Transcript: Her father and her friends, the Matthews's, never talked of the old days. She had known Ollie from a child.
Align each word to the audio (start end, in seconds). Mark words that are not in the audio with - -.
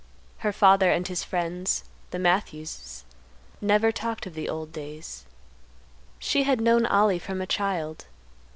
Her 0.39 0.51
father 0.51 0.91
and 0.91 1.07
her 1.09 1.15
friends, 1.15 1.83
the 2.09 2.17
Matthews's, 2.17 3.05
never 3.61 3.91
talked 3.91 4.25
of 4.25 4.33
the 4.33 4.49
old 4.49 4.71
days. 4.73 5.27
She 6.17 6.41
had 6.41 6.59
known 6.59 6.87
Ollie 6.87 7.19
from 7.19 7.39
a 7.39 7.45
child. 7.45 8.05